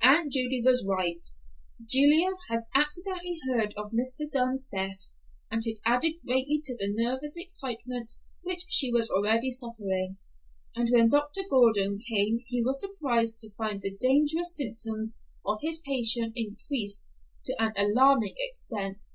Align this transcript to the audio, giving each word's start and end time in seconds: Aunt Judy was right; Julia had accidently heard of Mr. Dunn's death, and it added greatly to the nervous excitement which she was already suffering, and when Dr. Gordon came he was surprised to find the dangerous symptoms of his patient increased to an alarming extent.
Aunt 0.00 0.32
Judy 0.32 0.62
was 0.64 0.82
right; 0.82 1.26
Julia 1.84 2.30
had 2.48 2.64
accidently 2.74 3.38
heard 3.50 3.74
of 3.76 3.92
Mr. 3.92 4.24
Dunn's 4.32 4.64
death, 4.64 5.10
and 5.50 5.62
it 5.66 5.78
added 5.84 6.14
greatly 6.26 6.62
to 6.64 6.74
the 6.74 6.88
nervous 6.90 7.36
excitement 7.36 8.12
which 8.40 8.62
she 8.70 8.90
was 8.90 9.10
already 9.10 9.50
suffering, 9.50 10.16
and 10.74 10.88
when 10.90 11.10
Dr. 11.10 11.42
Gordon 11.50 11.98
came 11.98 12.42
he 12.46 12.64
was 12.64 12.80
surprised 12.80 13.40
to 13.40 13.50
find 13.58 13.82
the 13.82 13.94
dangerous 13.94 14.56
symptoms 14.56 15.18
of 15.44 15.58
his 15.60 15.80
patient 15.80 16.32
increased 16.34 17.06
to 17.44 17.54
an 17.62 17.74
alarming 17.76 18.36
extent. 18.38 19.08